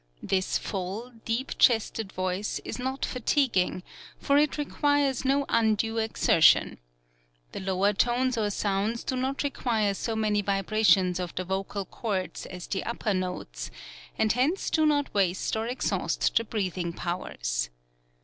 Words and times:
This 0.23 0.57
full, 0.57 1.11
deep 1.25 1.51
chested 1.59 2.11
voice 2.11 2.59
is 2.65 2.79
not 2.79 3.05
fatiguing, 3.05 3.83
for 4.17 4.35
it 4.39 4.57
requires 4.57 5.23
no 5.25 5.45
undue 5.47 5.99
exertion. 5.99 6.79
The 7.51 7.59
lower 7.59 7.93
tones 7.93 8.35
or 8.35 8.49
sounds 8.49 9.03
do 9.03 9.15
not 9.15 9.43
require 9.43 9.93
so 9.93 10.15
many 10.15 10.41
vibrations 10.41 11.19
of 11.19 11.35
the 11.35 11.43
vocal 11.43 11.85
cords 11.85 12.47
as 12.47 12.65
the 12.65 12.83
upper 12.83 13.13
notes, 13.13 13.69
and 14.17 14.33
hence 14.33 14.71
do 14.71 14.87
not 14.87 15.13
waste 15.13 15.55
or 15.55 15.67
ex 15.67 15.91
haust 15.91 16.35
the 16.35 16.45
breathing 16.45 16.93
powers. 16.93 17.69